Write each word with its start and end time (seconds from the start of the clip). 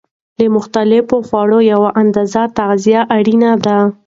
له 0.39 0.45
مختلفو 0.55 1.15
خوړو 1.27 1.59
یوه 1.71 1.89
اندازه 2.01 2.41
تغذیه 2.57 3.01
اړینه 3.17 3.51
ده. 3.65 3.77